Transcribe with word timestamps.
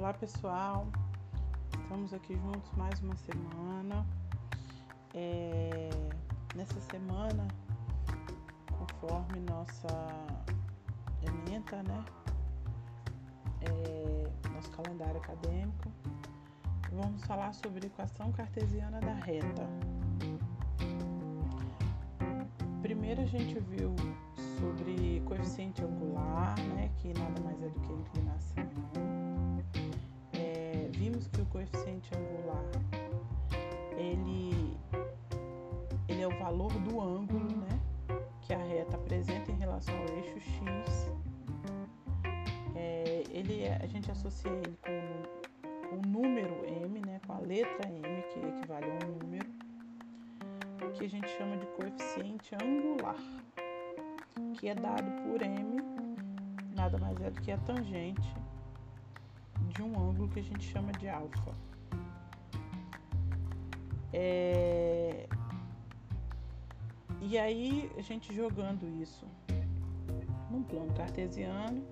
Olá 0.00 0.14
pessoal, 0.14 0.86
estamos 1.78 2.14
aqui 2.14 2.34
juntos 2.34 2.72
mais 2.74 2.98
uma 3.02 3.14
semana. 3.16 4.06
É, 5.12 5.90
nessa 6.56 6.80
semana, 6.80 7.46
conforme 8.78 9.40
nossa 9.40 9.88
ementa, 11.22 11.82
né? 11.82 12.02
É, 13.60 14.48
nosso 14.54 14.70
calendário 14.70 15.18
acadêmico, 15.18 15.92
vamos 16.90 17.22
falar 17.26 17.52
sobre 17.52 17.88
equação 17.88 18.32
cartesiana 18.32 19.00
da 19.00 19.12
reta. 19.12 19.68
Primeiro 22.80 23.20
a 23.20 23.26
gente 23.26 23.60
viu 23.60 23.94
coeficiente 32.00 32.10
angular 32.16 32.64
ele, 33.96 34.76
ele 36.08 36.22
é 36.22 36.26
o 36.26 36.38
valor 36.38 36.72
do 36.72 37.00
ângulo 37.00 37.56
né, 37.56 37.80
que 38.42 38.54
a 38.54 38.58
reta 38.58 38.96
apresenta 38.96 39.52
em 39.52 39.56
relação 39.56 39.94
ao 39.94 40.16
eixo 40.16 40.40
x. 40.40 41.12
É, 42.74 43.24
ele 43.30 43.62
é, 43.62 43.78
a 43.82 43.86
gente 43.86 44.10
associa 44.10 44.50
ele 44.50 44.78
com, 44.80 45.88
com 45.88 45.96
o 45.96 46.02
número 46.02 46.64
m, 46.64 47.00
né, 47.00 47.20
com 47.26 47.34
a 47.34 47.38
letra 47.40 47.88
m, 47.88 48.22
que 48.32 48.38
equivale 48.38 48.86
a 48.86 49.06
um 49.06 49.18
número, 49.18 49.50
que 50.94 51.04
a 51.04 51.08
gente 51.08 51.28
chama 51.36 51.56
de 51.56 51.66
coeficiente 51.66 52.54
angular 52.54 53.16
que 54.54 54.68
é 54.68 54.74
dado 54.74 55.10
por 55.22 55.40
m, 55.42 55.76
nada 56.74 56.98
mais 56.98 57.20
é 57.20 57.30
do 57.30 57.40
que 57.40 57.52
a 57.52 57.58
tangente 57.58 58.34
de 59.68 59.82
um 59.82 59.98
ângulo 59.98 60.28
que 60.28 60.40
a 60.40 60.42
gente 60.42 60.70
chama 60.70 60.92
de 60.92 61.08
alfa. 61.08 61.69
É... 64.12 65.26
E 67.20 67.38
aí, 67.38 67.90
a 67.96 68.02
gente 68.02 68.34
jogando 68.34 68.88
isso 69.00 69.26
num 70.50 70.62
plano 70.62 70.92
cartesiano, 70.94 71.82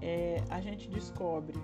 é, 0.00 0.42
a 0.48 0.60
gente 0.60 0.88
descobre 0.88 1.58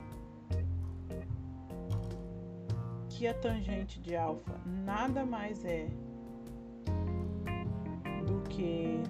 que 3.08 3.26
a 3.26 3.32
tangente 3.32 3.98
de 3.98 4.14
alfa 4.14 4.60
nada 4.84 5.24
mais 5.24 5.64
é 5.64 5.88
do 8.26 8.42
que 8.50 9.00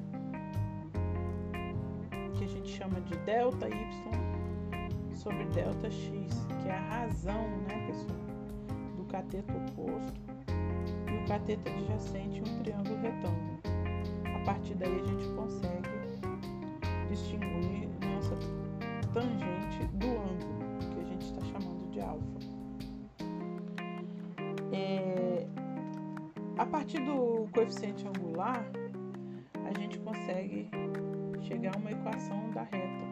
que 2.38 2.44
a 2.44 2.48
gente 2.48 2.68
chama 2.68 3.00
de 3.00 3.16
delta 3.18 3.68
y 3.68 5.14
sobre 5.14 5.44
delta 5.46 5.90
x, 5.90 6.46
que 6.62 6.68
é 6.68 6.72
a 6.72 6.80
razão, 6.80 7.48
né, 7.66 7.86
pessoal, 7.86 8.35
cateto 9.16 9.50
oposto 9.56 10.20
e 11.10 11.24
o 11.24 11.26
cateto 11.26 11.70
adjacente 11.70 12.42
um 12.42 12.58
triângulo 12.58 13.00
retângulo. 13.00 13.58
A 14.34 14.44
partir 14.44 14.74
daí 14.74 15.00
a 15.00 15.04
gente 15.04 15.26
consegue 15.34 15.88
distinguir 17.08 17.88
nossa 18.04 18.36
tangente 19.14 19.86
do 19.94 20.06
ângulo, 20.06 20.90
que 20.92 21.00
a 21.00 21.04
gente 21.04 21.24
está 21.24 21.40
chamando 21.46 21.90
de 21.90 22.00
alfa. 22.00 22.26
É, 24.70 25.46
a 26.58 26.66
partir 26.66 26.98
do 26.98 27.48
coeficiente 27.54 28.06
angular, 28.06 28.70
a 29.64 29.80
gente 29.80 29.98
consegue 30.00 30.68
chegar 31.40 31.74
a 31.74 31.78
uma 31.78 31.90
equação 31.90 32.50
da 32.50 32.64
reta 32.64 33.06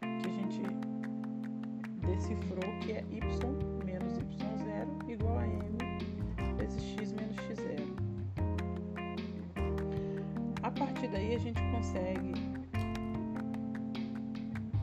que 0.00 0.26
a 0.26 0.32
gente 0.32 0.62
decifrou 2.00 2.78
que 2.80 2.92
é 2.92 3.04
y 3.10 3.20
menos 3.20 3.40
y0 3.40 3.77
igual 5.38 5.42
a 5.42 5.46
m 5.46 6.54
vezes 6.56 6.82
x 6.82 7.12
menos 7.12 7.36
x0. 7.36 7.96
A 10.62 10.70
partir 10.70 11.08
daí 11.08 11.34
a 11.34 11.38
gente 11.38 11.60
consegue 11.70 12.32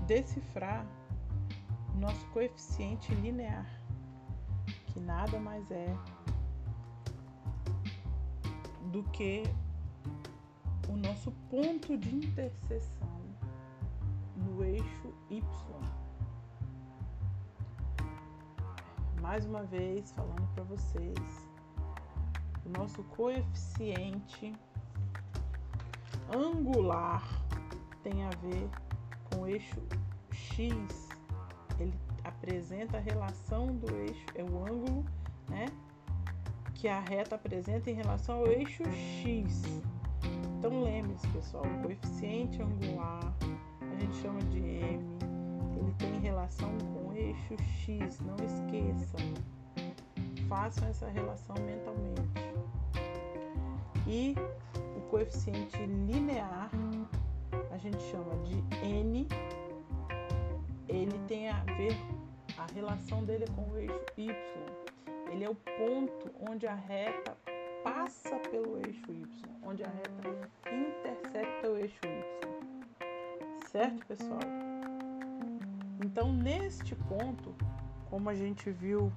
decifrar 0.07 0.85
nosso 1.95 2.25
coeficiente 2.27 3.13
linear, 3.16 3.66
que 4.88 4.99
nada 4.99 5.39
mais 5.39 5.69
é 5.71 5.95
do 8.91 9.03
que 9.11 9.43
o 10.87 10.95
nosso 10.95 11.31
ponto 11.49 11.97
de 11.97 12.16
interseção 12.16 13.16
no 14.37 14.63
eixo 14.63 15.13
Y. 15.29 16.04
Mais 19.25 19.43
uma 19.43 19.63
vez 19.63 20.11
falando 20.11 20.47
para 20.53 20.63
vocês, 20.65 21.47
o 22.63 22.69
nosso 22.77 23.03
coeficiente 23.05 24.53
angular 26.31 27.23
tem 28.03 28.23
a 28.23 28.29
ver 28.29 28.69
com 29.23 29.41
o 29.41 29.47
eixo 29.47 29.81
X. 30.31 31.09
Ele 31.79 31.99
apresenta 32.23 32.97
a 32.97 32.99
relação 32.99 33.75
do 33.75 33.91
eixo, 33.95 34.25
é 34.35 34.43
o 34.43 34.63
ângulo, 34.63 35.03
né? 35.49 35.65
Que 36.75 36.87
a 36.87 36.99
reta 36.99 37.33
apresenta 37.33 37.89
em 37.89 37.95
relação 37.95 38.37
ao 38.37 38.47
eixo 38.47 38.83
X. 38.91 39.63
Então 40.59 40.83
lembre-se, 40.83 41.27
pessoal, 41.29 41.65
o 41.65 41.81
coeficiente 41.81 42.61
angular 42.61 43.33
a 43.81 43.99
gente 43.99 44.17
chama 44.17 44.39
de 44.43 44.59
m, 44.59 45.03
ele 45.79 45.93
tem 45.97 46.19
relação 46.19 46.69
com 46.93 47.04
eixo 47.17 47.55
x, 47.85 48.19
não 48.21 48.35
esqueçam. 48.35 49.19
Façam 50.47 50.87
essa 50.87 51.07
relação 51.07 51.55
mentalmente. 51.65 52.21
E 54.07 54.35
o 54.97 55.01
coeficiente 55.09 55.77
linear 55.85 56.69
a 57.71 57.77
gente 57.77 58.01
chama 58.03 58.35
de 58.43 58.55
n, 58.85 59.27
ele 60.87 61.19
tem 61.27 61.49
a 61.49 61.63
ver, 61.63 61.93
a 62.57 62.65
relação 62.73 63.23
dele 63.25 63.45
com 63.55 63.69
o 63.69 63.77
eixo 63.77 64.05
y. 64.17 64.31
Ele 65.29 65.43
é 65.43 65.49
o 65.49 65.55
ponto 65.55 66.31
onde 66.49 66.67
a 66.67 66.73
reta 66.73 67.35
passa 67.83 68.37
pelo 68.49 68.77
eixo 68.77 69.11
y, 69.11 69.25
onde 69.63 69.83
a 69.83 69.89
reta 69.89 70.49
intersecta 70.71 71.69
o 71.69 71.77
eixo 71.77 71.99
y. 72.05 73.67
Certo, 73.67 74.05
pessoal? 74.05 74.74
Então, 76.03 76.31
neste 76.31 76.95
ponto, 76.95 77.56
como 78.09 78.29
a 78.29 78.35
gente 78.35 78.69
viu 78.72 79.11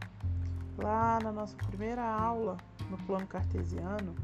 lá 0.76 1.18
na 1.22 1.32
nossa 1.32 1.56
primeira 1.56 2.04
aula 2.04 2.56
no 2.90 2.96
plano 2.98 3.26
cartesiano, 3.26 4.14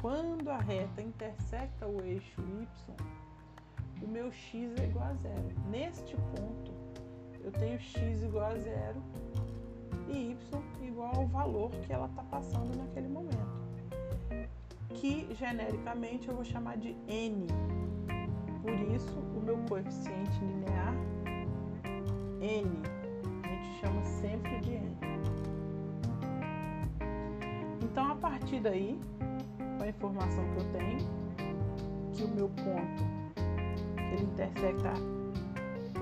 quando 0.00 0.48
a 0.50 0.58
reta 0.58 1.02
intersecta 1.02 1.86
o 1.86 2.02
eixo 2.02 2.40
y, 2.40 2.68
o 4.02 4.08
meu 4.08 4.30
x 4.32 4.72
é 4.80 4.84
igual 4.84 5.06
a 5.06 5.14
zero. 5.14 5.54
Neste 5.70 6.16
ponto, 6.16 6.72
eu 7.42 7.52
tenho 7.52 7.78
x 7.78 8.22
igual 8.22 8.52
a 8.52 8.58
zero 8.58 9.02
e 10.08 10.32
y 10.32 10.38
igual 10.82 11.14
ao 11.16 11.26
valor 11.26 11.70
que 11.70 11.92
ela 11.92 12.06
está 12.06 12.22
passando 12.24 12.76
naquele 12.76 13.08
momento 13.08 13.60
que 14.94 15.26
genericamente 15.34 16.28
eu 16.28 16.34
vou 16.34 16.44
chamar 16.44 16.76
de 16.76 16.96
n. 17.08 17.46
Por 18.62 18.72
isso, 18.94 19.18
o 19.18 19.40
meu 19.40 19.56
coeficiente 19.68 20.38
linear, 20.40 20.94
n, 22.40 22.66
a 23.42 23.48
gente 23.48 23.80
chama 23.80 24.02
sempre 24.04 24.60
de 24.60 24.72
n. 24.72 24.96
Então, 27.82 28.12
a 28.12 28.14
partir 28.14 28.60
daí, 28.60 28.98
com 29.76 29.84
a 29.84 29.88
informação 29.88 30.44
que 30.52 30.58
eu 30.58 30.72
tenho, 30.72 30.98
que 32.12 32.24
o 32.24 32.28
meu 32.28 32.48
ponto, 32.48 33.02
ele 34.12 34.24
intersecta 34.24 34.92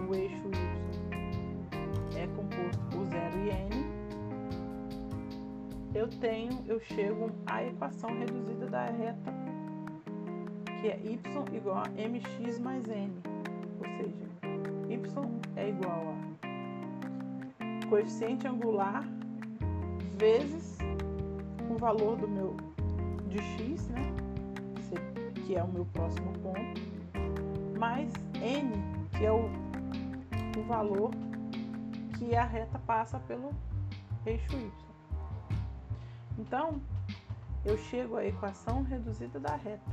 o 0.08 0.14
eixo 0.14 0.48
y, 0.52 2.18
é 2.18 2.26
composto 2.28 2.84
por 2.90 3.04
0 3.06 3.38
e 3.38 3.50
n, 3.50 3.68
eu 5.94 6.08
tenho, 6.20 6.62
eu 6.66 6.78
chego 6.80 7.30
à 7.46 7.64
equação 7.64 8.10
reduzida 8.18 8.66
da 8.66 8.84
reta, 8.86 9.34
que 10.80 10.88
é 10.88 11.00
y 11.02 11.18
igual 11.56 11.78
a 11.78 11.88
mx 12.00 12.58
mais 12.60 12.86
n, 12.86 13.12
ou 13.80 13.86
seja, 13.96 14.28
y 14.88 15.00
é 15.56 15.68
igual 15.68 16.08
a 16.08 16.27
coeficiente 17.88 18.46
angular 18.46 19.04
vezes 20.18 20.78
o 21.70 21.76
valor 21.76 22.16
do 22.16 22.28
meu 22.28 22.56
de 23.28 23.38
x, 23.38 23.88
né, 23.88 24.12
que 25.46 25.54
é 25.54 25.62
o 25.62 25.68
meu 25.68 25.86
próximo 25.86 26.32
ponto, 26.40 27.78
mais 27.78 28.12
n, 28.34 28.72
que 29.16 29.24
é 29.24 29.32
o, 29.32 29.50
o 30.58 30.62
valor 30.66 31.10
que 32.18 32.34
a 32.34 32.44
reta 32.44 32.78
passa 32.80 33.18
pelo 33.20 33.50
eixo 34.26 34.56
y. 34.56 34.70
Então, 36.38 36.80
eu 37.64 37.76
chego 37.78 38.16
à 38.16 38.24
equação 38.24 38.82
reduzida 38.82 39.40
da 39.40 39.56
reta. 39.56 39.90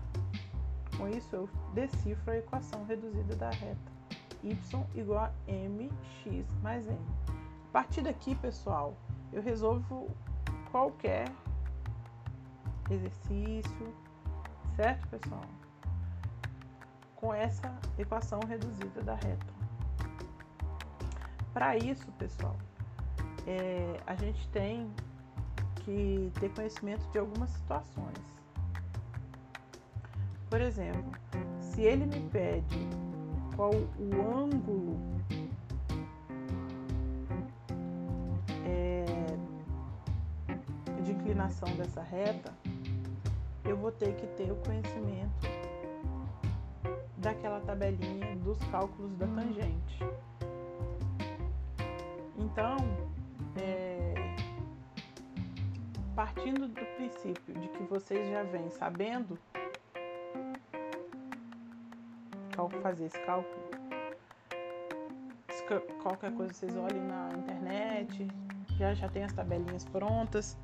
Com 0.97 1.07
isso, 1.07 1.36
eu 1.36 1.50
decifro 1.74 2.31
a 2.31 2.38
equação 2.38 2.86
reduzida 2.86 3.36
da 3.36 3.50
reta. 3.50 3.95
y 4.45 4.56
igual 5.00 5.25
a 5.25 5.31
mx 5.47 6.45
mais 6.62 6.86
n. 6.86 6.97
Partir 7.75 8.04
daqui, 8.04 8.33
pessoal, 8.36 8.95
eu 9.33 9.42
resolvo 9.42 10.10
qualquer 10.72 11.30
exercício, 12.89 13.94
certo, 14.77 15.06
pessoal? 15.10 15.44
Com 17.18 17.33
essa 17.33 17.77
equação 17.98 18.39
reduzida 18.48 19.01
da 19.01 19.16
reta. 19.16 19.54
Para 21.54 21.75
isso, 21.75 22.10
pessoal, 22.13 22.56
é, 23.45 24.00
a 24.07 24.16
gente 24.16 24.48
tem 24.51 24.89
que 25.83 26.31
ter 26.39 26.54
conhecimento 26.54 27.06
de 27.12 27.19
algumas 27.19 27.50
situações. 27.50 28.24
Por 30.50 30.62
exemplo, 30.62 31.12
se 31.60 31.81
ele 31.81 32.06
me 32.06 32.21
pede 32.30 32.88
qual 33.54 33.74
o 33.74 34.33
ângulo 34.33 34.98
inclinação 41.25 41.68
dessa 41.75 42.04
reta, 42.04 42.54
eu 43.63 43.75
vou 43.75 43.92
ter 43.92 44.13
que 44.16 44.27
ter 44.38 44.51
o 44.51 44.56
conhecimento 44.57 45.50
daquela 47.18 47.60
tabelinha 47.62 48.36
dos 48.38 48.60
cálculos 48.66 49.12
da 49.18 49.25
tangente. 49.25 50.00
Então, 52.38 52.77
é, 53.57 54.13
partindo 56.16 56.68
do 56.68 56.86
princípio 56.95 57.56
de 57.56 57.69
que 57.69 57.83
vocês 57.86 58.30
já 58.30 58.44
vêm 58.44 58.69
sabendo 58.69 59.36
fazer 62.83 63.06
esse 63.06 63.19
cálculo, 63.25 63.66
qualquer 66.04 66.31
coisa 66.33 66.54
vocês 66.54 66.75
olhem 66.78 67.01
na 67.01 67.30
internet, 67.36 68.28
já, 68.78 68.94
já 68.94 69.10
tem 69.10 69.24
as 69.24 69.33
tabelinhas 69.33 69.83
prontas. 69.86 70.56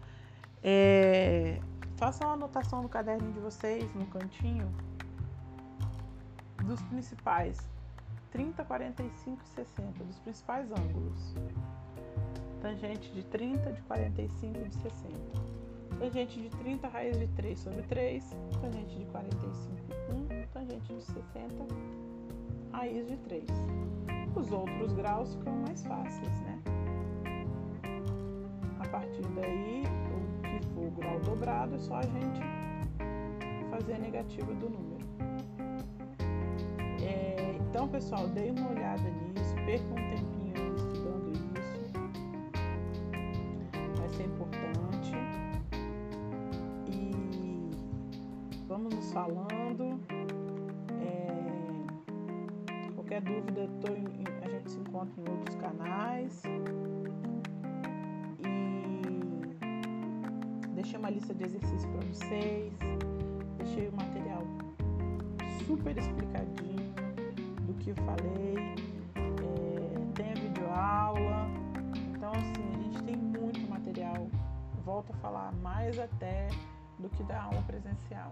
É, 0.63 1.59
façam 1.97 2.27
uma 2.27 2.33
anotação 2.33 2.83
no 2.83 2.89
caderninho 2.89 3.33
de 3.33 3.39
vocês, 3.39 3.93
no 3.95 4.05
cantinho, 4.07 4.71
dos 6.63 6.81
principais 6.83 7.57
30, 8.31 8.63
45 8.63 9.41
e 9.43 9.47
60, 9.47 10.03
dos 10.03 10.19
principais 10.19 10.71
ângulos. 10.71 11.35
Tangente 12.61 13.11
de 13.11 13.23
30, 13.23 13.71
de 13.71 13.81
45 13.81 14.59
e 14.59 14.69
de 14.69 14.75
60. 14.75 15.51
Tangente 15.99 16.41
de 16.41 16.49
30, 16.49 16.87
raiz 16.87 17.19
de 17.19 17.27
3 17.27 17.59
sobre 17.59 17.81
3. 17.83 18.35
Tangente 18.61 18.97
de 18.97 19.05
45, 19.05 19.75
1. 20.31 20.47
Tangente 20.53 20.93
de 20.93 21.01
60, 21.01 21.65
raiz 22.71 23.07
de 23.07 23.17
3. 23.17 23.45
Os 24.35 24.51
outros 24.51 24.93
graus 24.93 25.35
ficam 25.35 25.55
mais 25.57 25.83
fáceis, 25.83 26.41
né? 26.41 26.61
A 28.79 28.87
partir 28.87 29.21
daí, 29.35 29.83
o 30.55 30.59
que 30.59 30.67
for 30.67 30.87
o 30.87 30.91
grau 30.91 31.19
dobrado, 31.19 31.75
é 31.75 31.79
só 31.79 31.95
a 31.95 32.01
gente 32.01 32.41
fazer 33.69 33.93
a 33.93 33.97
negativa 33.99 34.53
do 34.53 34.69
número. 34.69 35.05
É, 37.03 37.55
então, 37.59 37.87
pessoal, 37.87 38.27
dê 38.27 38.51
uma 38.51 38.69
olhada 38.69 39.01
nisso, 39.01 39.55
perca 39.65 39.85
um 39.91 39.95
tempinho 39.95 40.75
estudando 40.75 41.31
isso. 41.31 41.93
Vai 43.97 44.09
ser 44.09 44.23
importante. 44.23 45.13
E 46.87 47.71
vamos 48.67 48.93
nos 48.93 49.11
falando. 49.11 49.99
Qualquer 53.11 53.23
dúvida, 53.23 53.67
em, 53.89 54.23
a 54.41 54.49
gente 54.49 54.71
se 54.71 54.79
encontra 54.79 55.21
em 55.21 55.29
outros 55.29 55.55
canais. 55.57 56.43
Deixei 60.81 60.97
uma 60.97 61.11
lista 61.11 61.33
de 61.33 61.43
exercícios 61.43 61.85
para 61.85 62.07
vocês. 62.07 62.73
Deixei 63.57 63.87
o 63.87 63.95
material 63.95 64.41
super 65.67 65.95
explicadinho 65.95 66.93
do 67.67 67.73
que 67.75 67.91
eu 67.91 67.95
falei. 67.97 68.55
É, 69.15 70.13
tem 70.15 70.31
a 70.31 70.33
videoaula. 70.33 71.47
Então, 72.09 72.31
assim, 72.31 72.63
a 72.73 72.83
gente 72.83 73.03
tem 73.03 73.15
muito 73.15 73.69
material. 73.69 74.27
Volto 74.83 75.13
a 75.13 75.17
falar 75.17 75.51
mais 75.57 75.99
até 75.99 76.47
do 76.97 77.07
que 77.09 77.23
da 77.23 77.43
aula 77.43 77.61
presencial. 77.67 78.31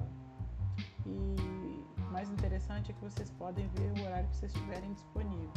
E 1.06 1.84
mais 2.12 2.32
interessante 2.32 2.92
é 2.92 2.96
que 2.96 3.02
vocês 3.02 3.30
podem 3.30 3.68
ver 3.76 3.92
o 4.02 4.06
horário 4.06 4.28
que 4.30 4.38
vocês 4.38 4.54
tiverem 4.54 4.92
disponível. 4.94 5.54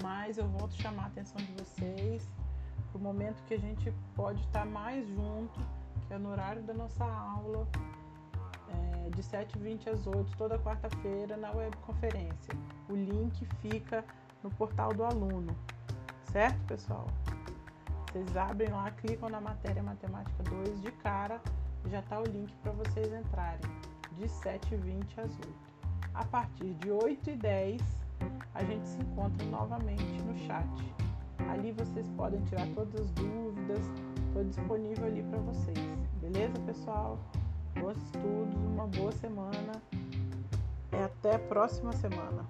Mas 0.00 0.38
eu 0.38 0.46
volto 0.46 0.74
a 0.78 0.82
chamar 0.82 1.04
a 1.04 1.06
atenção 1.06 1.38
de 1.38 1.52
vocês 1.54 2.30
para 2.92 2.98
o 2.98 3.02
momento 3.02 3.42
que 3.46 3.54
a 3.54 3.58
gente 3.58 3.92
pode 4.14 4.40
estar 4.42 4.64
mais 4.64 5.06
junto, 5.08 5.60
é 6.10 6.18
no 6.18 6.30
horário 6.30 6.62
da 6.62 6.74
nossa 6.74 7.04
aula, 7.04 7.66
é, 8.68 9.10
de 9.10 9.22
7h20 9.22 9.88
às 9.88 10.06
8 10.06 10.36
toda 10.36 10.58
quarta-feira 10.58 11.36
na 11.36 11.50
webconferência. 11.52 12.54
O 12.88 12.94
link 12.94 13.44
fica 13.60 14.04
no 14.42 14.50
portal 14.50 14.92
do 14.92 15.04
aluno, 15.04 15.56
certo, 16.24 16.60
pessoal? 16.66 17.06
Vocês 18.10 18.36
abrem 18.36 18.68
lá, 18.68 18.90
clicam 18.92 19.28
na 19.28 19.40
matéria 19.40 19.82
Matemática 19.82 20.42
2 20.44 20.80
de 20.80 20.92
cara, 20.92 21.40
já 21.86 22.00
está 22.00 22.20
o 22.20 22.24
link 22.24 22.52
para 22.62 22.72
vocês 22.72 23.12
entrarem 23.12 23.60
de 24.12 24.24
7h20 24.26 25.18
às 25.18 25.30
8 25.36 25.54
A 26.14 26.24
partir 26.24 26.74
de 26.74 26.90
8 26.90 27.30
e 27.30 27.36
10 27.36 27.82
a 28.54 28.64
gente 28.64 28.86
se 28.86 29.00
encontra 29.00 29.44
novamente 29.46 30.22
no 30.22 30.36
chat. 30.46 30.94
Ali 31.50 31.72
vocês 31.72 32.08
podem 32.16 32.40
tirar 32.44 32.66
todas 32.68 33.00
as 33.00 33.10
dúvidas, 33.10 33.82
estou 34.34 34.44
disponível 34.44 35.06
ali 35.06 35.22
para 35.22 35.38
vocês. 35.38 35.78
Beleza, 36.20 36.58
pessoal? 36.66 37.18
Bons 37.78 37.96
estudos, 37.96 38.54
uma 38.64 38.86
boa 38.88 39.12
semana 39.12 39.72
e 40.92 40.96
até 40.96 41.36
a 41.36 41.38
próxima 41.38 41.92
semana. 41.92 42.44